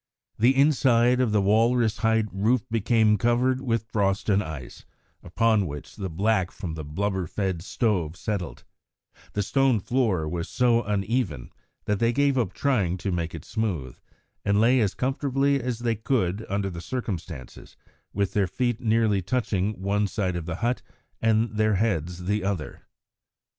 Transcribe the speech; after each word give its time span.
The 0.39 0.55
inside 0.55 1.21
of 1.21 1.31
the 1.31 1.43
walrus 1.43 1.97
hide 1.97 2.29
roof 2.33 2.63
became 2.71 3.19
covered 3.19 3.61
with 3.61 3.85
frost 3.91 4.29
and 4.29 4.41
ice, 4.41 4.83
upon 5.21 5.67
which 5.67 5.95
the 5.95 6.09
black 6.09 6.49
from 6.49 6.73
the 6.73 6.83
blubber 6.83 7.27
fed 7.27 7.61
stove 7.61 8.15
settled; 8.17 8.63
the 9.33 9.43
stone 9.43 9.79
floor 9.79 10.27
was 10.27 10.49
so 10.49 10.81
uneven 10.81 11.51
that 11.85 11.99
they 11.99 12.11
gave 12.11 12.35
up 12.35 12.51
trying 12.51 12.97
to 12.97 13.11
make 13.11 13.35
it 13.35 13.45
smooth, 13.45 13.95
and 14.43 14.59
lay 14.59 14.79
as 14.81 14.95
comfortably 14.95 15.61
as 15.61 15.77
they 15.77 15.95
could 15.97 16.47
under 16.49 16.71
the 16.71 16.81
circumstances, 16.81 17.77
with 18.11 18.33
their 18.33 18.47
feet 18.47 18.81
nearly 18.81 19.21
touching 19.21 19.79
one 19.79 20.07
side 20.07 20.35
of 20.35 20.47
the 20.47 20.55
hut 20.65 20.81
and 21.21 21.57
their 21.57 21.75
heads 21.75 22.23
the 22.25 22.43
other. 22.43 22.81